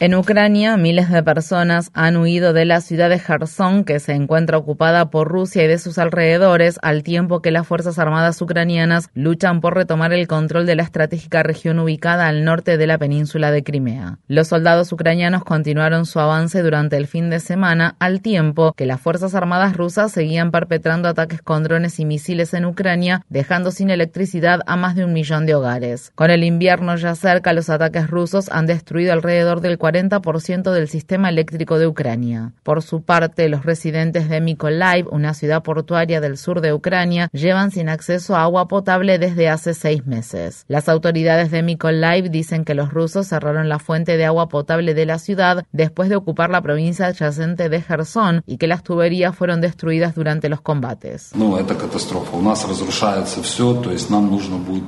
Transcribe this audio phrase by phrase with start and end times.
[0.00, 4.58] En Ucrania, miles de personas han huido de la ciudad de Kherson, que se encuentra
[4.58, 9.60] ocupada por Rusia y de sus alrededores, al tiempo que las Fuerzas Armadas ucranianas luchan
[9.60, 13.62] por retomar el control de la estratégica región ubicada al norte de la península de
[13.62, 14.18] Crimea.
[14.26, 19.00] Los soldados ucranianos continuaron su avance durante el fin de semana, al tiempo que las
[19.00, 24.60] Fuerzas Armadas rusas seguían perpetrando ataques con drones y misiles en Ucrania, dejando sin electricidad
[24.66, 26.10] a más de un millón de hogares.
[26.14, 30.88] Con el invierno ya cerca, los ataques rusos han destruido alrededor del 40 40% del
[30.88, 32.52] sistema eléctrico de Ucrania.
[32.62, 37.70] Por su parte, los residentes de Mykolaiv, una ciudad portuaria del sur de Ucrania, llevan
[37.70, 40.64] sin acceso a agua potable desde hace seis meses.
[40.68, 45.06] Las autoridades de Mykolaiv dicen que los rusos cerraron la fuente de agua potable de
[45.06, 49.60] la ciudad después de ocupar la provincia adyacente de Gerson y que las tuberías fueron
[49.60, 51.30] destruidas durante los combates.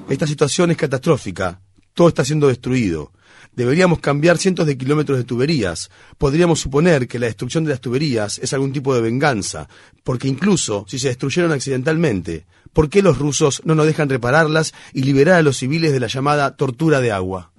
[0.09, 1.61] Esta situación es catastrófica.
[1.97, 3.11] Todo está siendo destruido.
[3.55, 5.91] Deberíamos cambiar cientos de kilómetros de tuberías.
[6.19, 9.67] Podríamos suponer que la destrucción de las tuberías es algún tipo de venganza,
[10.05, 15.05] porque incluso si se destruyeron accidentalmente, ¿por qué los rusos no nos dejan repararlas y
[15.05, 17.51] liberar a los civiles de la llamada tortura de agua?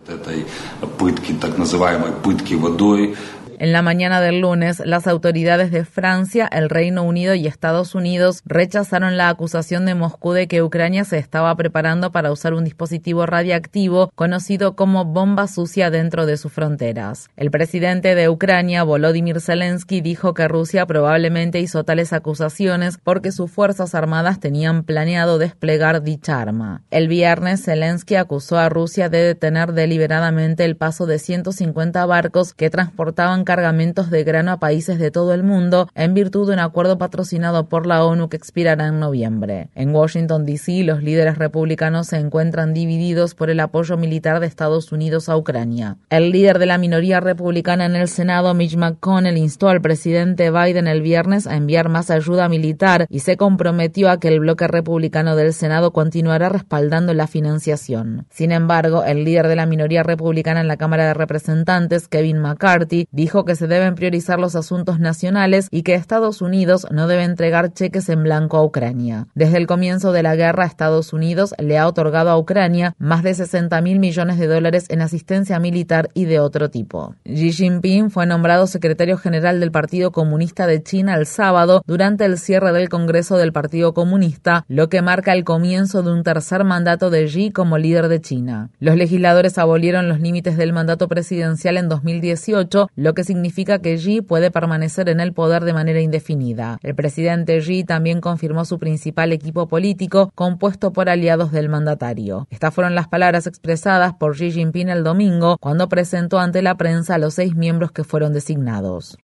[3.59, 8.43] En la mañana del lunes, las autoridades de Francia, el Reino Unido y Estados Unidos
[8.45, 13.25] rechazaron la acusación de Moscú de que Ucrania se estaba preparando para usar un dispositivo
[13.25, 17.31] radiactivo conocido como bomba sucia dentro de sus fronteras.
[17.35, 23.49] El presidente de Ucrania, Volodymyr Zelensky, dijo que Rusia probablemente hizo tales acusaciones porque sus
[23.49, 26.83] fuerzas armadas tenían planeado desplegar dicha arma.
[26.91, 32.69] El viernes, Zelensky acusó a Rusia de detener deliberadamente el paso de 150 barcos que
[32.69, 36.97] transportaban cargamentos de grano a países de todo el mundo en virtud de un acuerdo
[36.97, 39.69] patrocinado por la ONU que expirará en noviembre.
[39.73, 44.91] En Washington, D.C., los líderes republicanos se encuentran divididos por el apoyo militar de Estados
[44.91, 45.95] Unidos a Ucrania.
[46.09, 50.87] El líder de la minoría republicana en el Senado, Mitch McConnell, instó al presidente Biden
[50.87, 55.37] el viernes a enviar más ayuda militar y se comprometió a que el bloque republicano
[55.37, 58.25] del Senado continuará respaldando la financiación.
[58.29, 63.07] Sin embargo, el líder de la minoría republicana en la Cámara de Representantes, Kevin McCarthy,
[63.11, 67.73] dijo que se deben priorizar los asuntos nacionales y que Estados Unidos no debe entregar
[67.73, 69.27] cheques en blanco a Ucrania.
[69.35, 73.33] Desde el comienzo de la guerra, Estados Unidos le ha otorgado a Ucrania más de
[73.33, 77.15] 60 mil millones de dólares en asistencia militar y de otro tipo.
[77.25, 82.37] Xi Jinping fue nombrado secretario general del Partido Comunista de China el sábado durante el
[82.37, 87.09] cierre del Congreso del Partido Comunista, lo que marca el comienzo de un tercer mandato
[87.09, 88.69] de Xi como líder de China.
[88.79, 94.21] Los legisladores abolieron los límites del mandato presidencial en 2018, lo que significa que Xi
[94.21, 96.79] puede permanecer en el poder de manera indefinida.
[96.81, 102.47] El presidente Xi también confirmó su principal equipo político compuesto por aliados del mandatario.
[102.49, 107.15] Estas fueron las palabras expresadas por Xi Jinping el domingo cuando presentó ante la prensa
[107.15, 109.17] a los seis miembros que fueron designados.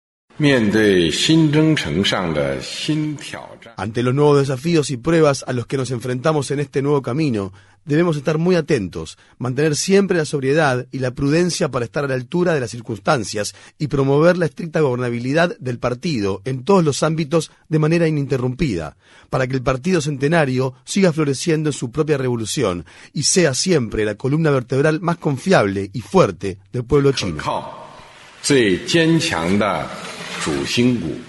[3.77, 7.53] Ante los nuevos desafíos y pruebas a los que nos enfrentamos en este nuevo camino,
[7.85, 12.15] debemos estar muy atentos, mantener siempre la sobriedad y la prudencia para estar a la
[12.15, 17.51] altura de las circunstancias y promover la estricta gobernabilidad del partido en todos los ámbitos
[17.69, 18.97] de manera ininterrumpida,
[19.29, 24.15] para que el partido centenario siga floreciendo en su propia revolución y sea siempre la
[24.15, 27.43] columna vertebral más confiable y fuerte del pueblo chino.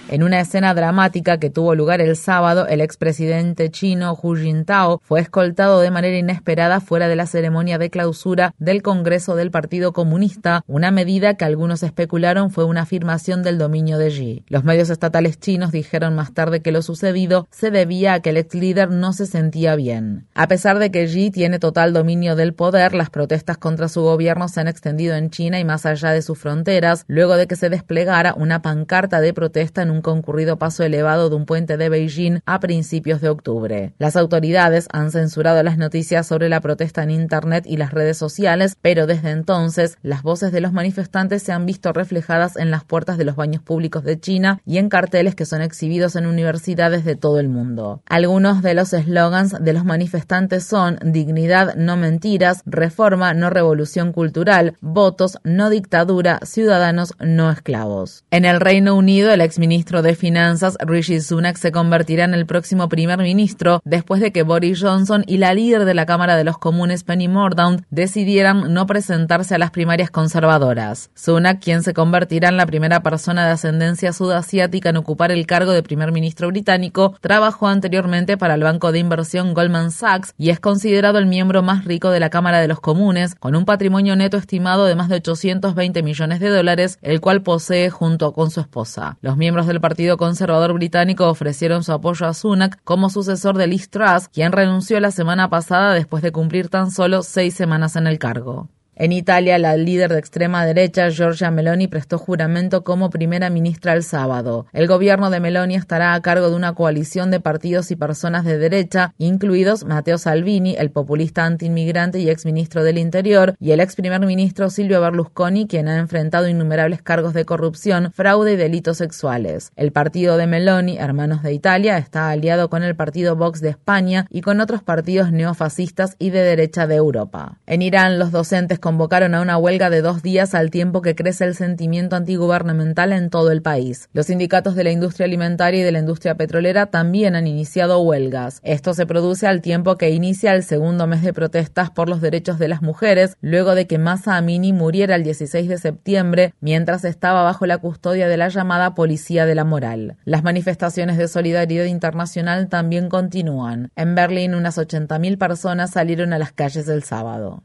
[0.09, 5.19] En una escena dramática que tuvo lugar el sábado, el expresidente chino Hu Jintao fue
[5.19, 10.63] escoltado de manera inesperada fuera de la ceremonia de clausura del Congreso del Partido Comunista,
[10.65, 14.45] una medida que algunos especularon fue una afirmación del dominio de Xi.
[14.47, 18.37] Los medios estatales chinos dijeron más tarde que lo sucedido se debía a que el
[18.37, 20.25] ex líder no se sentía bien.
[20.33, 24.47] A pesar de que Xi tiene total dominio del poder, las protestas contra su gobierno
[24.47, 27.69] se han extendido en China y más allá de sus fronteras, luego de que se
[27.69, 31.89] desplegara una pancarta pancarta de protesta en un concurrido paso elevado de un puente de
[31.89, 33.93] Beijing a principios de octubre.
[33.97, 38.77] Las autoridades han censurado las noticias sobre la protesta en Internet y las redes sociales,
[38.81, 43.17] pero desde entonces las voces de los manifestantes se han visto reflejadas en las puertas
[43.17, 47.17] de los baños públicos de China y en carteles que son exhibidos en universidades de
[47.17, 48.01] todo el mundo.
[48.05, 54.77] Algunos de los eslogans de los manifestantes son dignidad, no mentiras, reforma, no revolución cultural,
[54.79, 58.23] votos, no dictadura, ciudadanos, no esclavos.
[58.31, 62.89] En el Reino Unido, el exministro de Finanzas, Rishi Sunak, se convertirá en el próximo
[62.89, 66.57] primer ministro después de que Boris Johnson y la líder de la Cámara de los
[66.57, 71.09] Comunes, Penny Mordaunt, decidieran no presentarse a las primarias conservadoras.
[71.15, 75.71] Sunak, quien se convertirá en la primera persona de ascendencia sudasiática en ocupar el cargo
[75.71, 80.59] de primer ministro británico, trabajó anteriormente para el banco de inversión Goldman Sachs y es
[80.59, 84.37] considerado el miembro más rico de la Cámara de los Comunes, con un patrimonio neto
[84.37, 88.82] estimado de más de 820 millones de dólares, el cual posee junto con su esposa.
[89.21, 93.89] Los miembros del Partido Conservador Británico ofrecieron su apoyo a Sunak como sucesor de Liz
[93.89, 98.19] Truss, quien renunció la semana pasada después de cumplir tan solo seis semanas en el
[98.19, 98.69] cargo.
[98.95, 104.03] En Italia, la líder de extrema derecha, Giorgia Meloni, prestó juramento como primera ministra el
[104.03, 104.67] sábado.
[104.71, 108.59] El gobierno de Meloni estará a cargo de una coalición de partidos y personas de
[108.59, 114.19] derecha, incluidos Matteo Salvini, el populista antiinmigrante y exministro del Interior, y el ex primer
[114.21, 119.71] ministro Silvio Berlusconi, quien ha enfrentado innumerables cargos de corrupción, fraude y delitos sexuales.
[119.75, 124.27] El partido de Meloni, Hermanos de Italia, está aliado con el partido Vox de España
[124.29, 127.57] y con otros partidos neofascistas y de derecha de Europa.
[127.65, 131.45] En Irán, los docentes convocaron a una huelga de dos días al tiempo que crece
[131.45, 134.09] el sentimiento antigubernamental en todo el país.
[134.11, 138.59] Los sindicatos de la industria alimentaria y de la industria petrolera también han iniciado huelgas.
[138.61, 142.59] Esto se produce al tiempo que inicia el segundo mes de protestas por los derechos
[142.59, 147.41] de las mujeres, luego de que Masa Amini muriera el 16 de septiembre mientras estaba
[147.43, 150.17] bajo la custodia de la llamada Policía de la Moral.
[150.25, 153.91] Las manifestaciones de solidaridad internacional también continúan.
[153.95, 157.63] En Berlín, unas 80.000 personas salieron a las calles el sábado.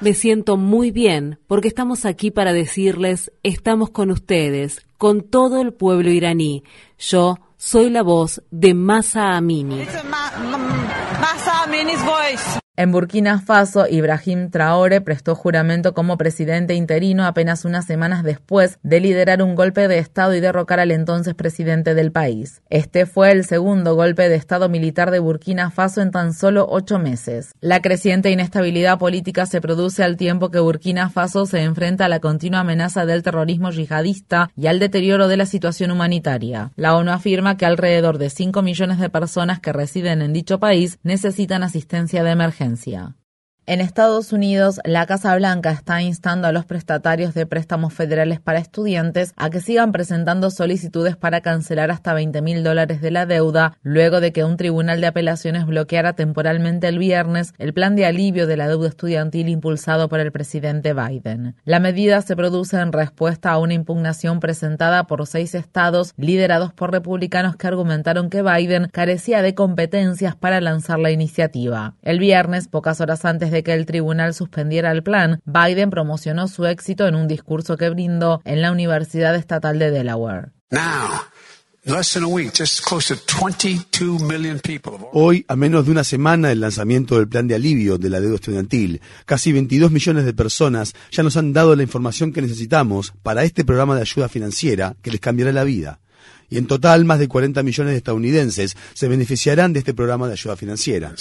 [0.00, 5.72] Me siento muy bien porque estamos aquí para decirles, estamos con ustedes, con todo el
[5.72, 6.62] pueblo iraní.
[6.98, 9.86] Yo soy la voz de Masa Amini.
[12.80, 19.00] En Burkina Faso, Ibrahim Traore prestó juramento como presidente interino apenas unas semanas después de
[19.00, 22.62] liderar un golpe de Estado y derrocar al entonces presidente del país.
[22.70, 26.98] Este fue el segundo golpe de Estado militar de Burkina Faso en tan solo ocho
[26.98, 27.52] meses.
[27.60, 32.20] La creciente inestabilidad política se produce al tiempo que Burkina Faso se enfrenta a la
[32.20, 36.70] continua amenaza del terrorismo yihadista y al deterioro de la situación humanitaria.
[36.76, 40.98] La ONU afirma que alrededor de 5 millones de personas que residen en dicho país
[41.02, 42.69] necesitan asistencia de emergencia.
[42.76, 43.19] França.
[43.70, 48.58] En Estados Unidos, la Casa Blanca está instando a los prestatarios de préstamos federales para
[48.58, 53.78] estudiantes a que sigan presentando solicitudes para cancelar hasta 20 mil dólares de la deuda,
[53.84, 58.48] luego de que un tribunal de apelaciones bloqueara temporalmente el viernes el plan de alivio
[58.48, 61.54] de la deuda estudiantil impulsado por el presidente Biden.
[61.64, 66.90] La medida se produce en respuesta a una impugnación presentada por seis estados liderados por
[66.90, 71.94] republicanos que argumentaron que Biden carecía de competencias para lanzar la iniciativa.
[72.02, 76.66] El viernes, pocas horas antes de que el tribunal suspendiera el plan, Biden promocionó su
[76.66, 80.52] éxito en un discurso que brindó en la Universidad Estatal de Delaware.
[85.12, 88.34] Hoy, a menos de una semana del lanzamiento del plan de alivio de la deuda
[88.34, 93.44] estudiantil, casi 22 millones de personas ya nos han dado la información que necesitamos para
[93.44, 96.00] este programa de ayuda financiera que les cambiará la vida.
[96.50, 100.34] Y en total, más de 40 millones de estadounidenses se beneficiarán de este programa de
[100.34, 101.14] ayuda financiera.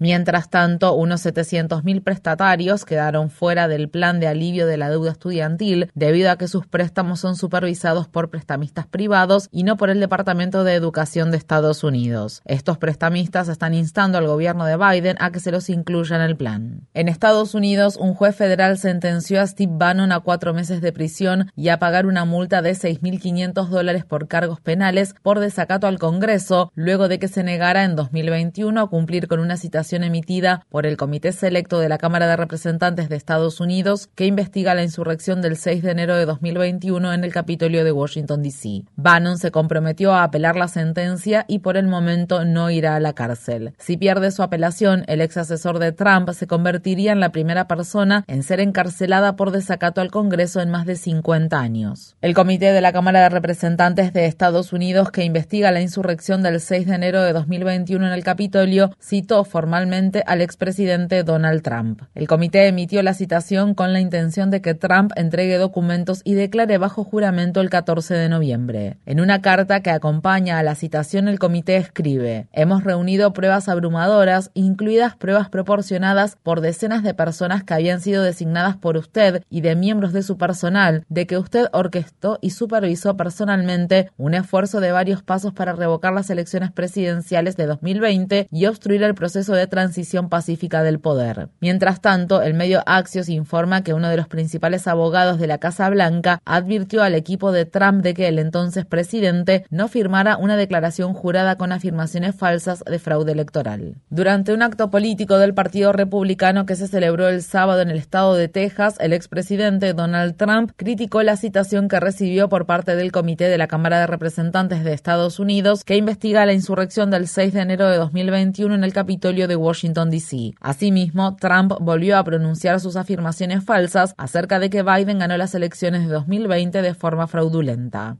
[0.00, 5.90] Mientras tanto, unos 700.000 prestatarios quedaron fuera del plan de alivio de la deuda estudiantil
[5.94, 10.62] debido a que sus préstamos son supervisados por prestamistas privados y no por el Departamento
[10.62, 12.42] de Educación de Estados Unidos.
[12.44, 16.36] Estos prestamistas están instando al gobierno de Biden a que se los incluya en el
[16.36, 16.86] plan.
[16.94, 21.50] En Estados Unidos, un juez federal sentenció a Steve Bannon a cuatro meses de prisión
[21.56, 26.70] y a pagar una multa de 6.500 dólares por cargos penales por desacato al Congreso,
[26.76, 30.96] luego de que se negara en 2021 a cumplir con una citación emitida por el
[30.96, 35.56] Comité Selecto de la Cámara de Representantes de Estados Unidos que investiga la insurrección del
[35.56, 38.84] 6 de enero de 2021 en el Capitolio de Washington, D.C.
[38.96, 43.14] Bannon se comprometió a apelar la sentencia y por el momento no irá a la
[43.14, 43.72] cárcel.
[43.78, 48.24] Si pierde su apelación, el ex asesor de Trump se convertiría en la primera persona
[48.26, 52.16] en ser encarcelada por desacato al Congreso en más de 50 años.
[52.20, 56.60] El Comité de la Cámara de Representantes de Estados Unidos que investiga la insurrección del
[56.60, 62.02] 6 de enero de 2021 en el Capitolio citó formalmente formalmente al expresidente Donald Trump.
[62.16, 66.78] El comité emitió la citación con la intención de que Trump entregue documentos y declare
[66.78, 68.96] bajo juramento el 14 de noviembre.
[69.06, 74.50] En una carta que acompaña a la citación, el comité escribe: Hemos reunido pruebas abrumadoras,
[74.54, 79.76] incluidas pruebas proporcionadas por decenas de personas que habían sido designadas por usted y de
[79.76, 85.22] miembros de su personal, de que usted orquestó y supervisó personalmente un esfuerzo de varios
[85.22, 90.82] pasos para revocar las elecciones presidenciales de 2020 y obstruir el proceso de transición pacífica
[90.82, 91.48] del poder.
[91.60, 95.88] Mientras tanto, el medio Axios informa que uno de los principales abogados de la Casa
[95.90, 101.14] Blanca advirtió al equipo de Trump de que el entonces presidente no firmara una declaración
[101.14, 103.96] jurada con afirmaciones falsas de fraude electoral.
[104.10, 108.34] Durante un acto político del Partido Republicano que se celebró el sábado en el estado
[108.34, 113.48] de Texas, el expresidente Donald Trump criticó la citación que recibió por parte del Comité
[113.48, 117.60] de la Cámara de Representantes de Estados Unidos que investiga la insurrección del 6 de
[117.60, 120.54] enero de 2021 en el Capitolio de Washington, D.C.
[120.60, 126.08] Asimismo, Trump volvió a pronunciar sus afirmaciones falsas acerca de que Biden ganó las elecciones
[126.08, 128.16] de 2020 de forma fraudulenta.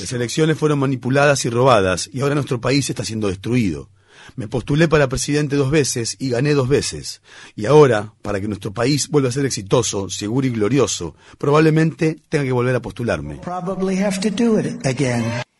[0.00, 3.90] Las elecciones fueron manipuladas y robadas y ahora nuestro país está siendo destruido.
[4.36, 7.20] Me postulé para presidente dos veces y gané dos veces.
[7.54, 12.44] Y ahora, para que nuestro país vuelva a ser exitoso, seguro y glorioso, probablemente tenga
[12.44, 13.40] que volver a postularme.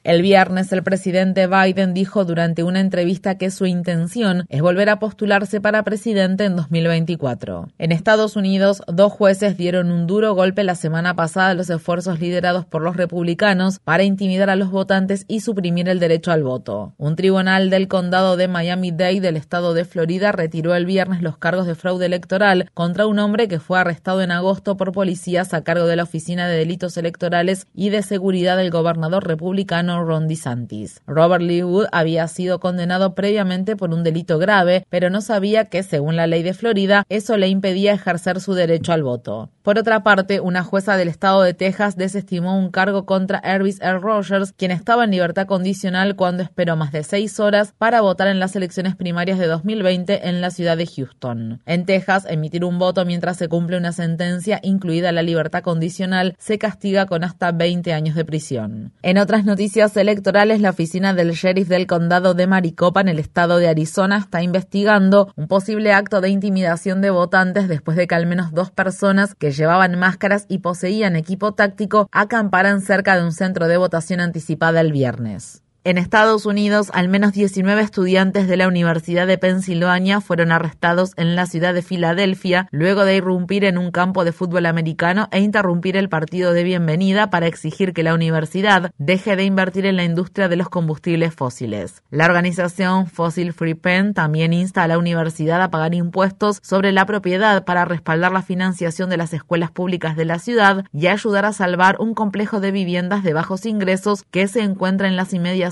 [0.05, 4.99] El viernes el presidente Biden dijo durante una entrevista que su intención es volver a
[4.99, 7.69] postularse para presidente en 2024.
[7.79, 12.19] En Estados Unidos, dos jueces dieron un duro golpe la semana pasada a los esfuerzos
[12.19, 16.95] liderados por los republicanos para intimidar a los votantes y suprimir el derecho al voto.
[16.99, 21.69] Un tribunal del condado de Miami-Dade del estado de Florida retiró el viernes los cargos
[21.69, 25.87] de fraude electoral contra un hombre que fue arrestado en agosto por policías a cargo
[25.87, 31.01] de la Oficina de Delitos Electorales y de Seguridad del gobernador republicano Ron DeSantis.
[31.07, 35.83] Robert Lee Wood había sido condenado previamente por un delito grave, pero no sabía que,
[35.83, 39.51] según la ley de Florida, eso le impedía ejercer su derecho al voto.
[39.63, 44.01] Por otra parte, una jueza del estado de Texas desestimó un cargo contra Hervis R.
[44.01, 48.41] Rogers, quien estaba en libertad condicional cuando esperó más de seis horas para votar en
[48.41, 51.61] las elecciones primarias de 2020 en la ciudad de Houston.
[51.65, 56.59] En Texas, emitir un voto mientras se cumple una sentencia, incluida la libertad condicional, se
[56.59, 58.93] castiga con hasta 20 años de prisión.
[59.03, 63.59] En otras noticias electorales, la oficina del sheriff del condado de Maricopa en el estado
[63.59, 68.27] de Arizona está investigando un posible acto de intimidación de votantes después de que al
[68.27, 73.69] menos dos personas que llevaban máscaras y poseían equipo táctico acamparan cerca de un centro
[73.69, 75.63] de votación anticipada el viernes.
[75.85, 81.35] En Estados Unidos, al menos 19 estudiantes de la Universidad de Pensilvania fueron arrestados en
[81.35, 85.97] la ciudad de Filadelfia luego de irrumpir en un campo de fútbol americano e interrumpir
[85.97, 90.49] el partido de bienvenida para exigir que la universidad deje de invertir en la industria
[90.49, 92.05] de los combustibles fósiles.
[92.11, 97.07] La organización Fossil Free Pen también insta a la universidad a pagar impuestos sobre la
[97.07, 101.53] propiedad para respaldar la financiación de las escuelas públicas de la ciudad y ayudar a
[101.53, 105.72] salvar un complejo de viviendas de bajos ingresos que se encuentra en las inmediaciones